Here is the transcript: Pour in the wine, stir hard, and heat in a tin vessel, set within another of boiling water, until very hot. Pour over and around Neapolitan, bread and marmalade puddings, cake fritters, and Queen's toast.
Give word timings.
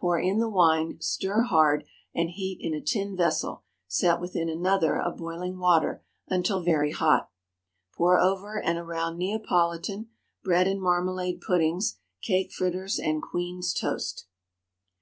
Pour 0.00 0.18
in 0.18 0.38
the 0.38 0.48
wine, 0.48 0.96
stir 1.02 1.42
hard, 1.42 1.84
and 2.14 2.30
heat 2.30 2.56
in 2.62 2.72
a 2.72 2.80
tin 2.80 3.14
vessel, 3.14 3.62
set 3.86 4.22
within 4.22 4.48
another 4.48 4.98
of 4.98 5.18
boiling 5.18 5.58
water, 5.58 6.02
until 6.28 6.62
very 6.62 6.92
hot. 6.92 7.30
Pour 7.94 8.18
over 8.18 8.58
and 8.58 8.78
around 8.78 9.18
Neapolitan, 9.18 10.08
bread 10.42 10.66
and 10.66 10.80
marmalade 10.80 11.42
puddings, 11.42 11.98
cake 12.22 12.52
fritters, 12.52 12.98
and 12.98 13.20
Queen's 13.22 13.74
toast. 13.74 14.24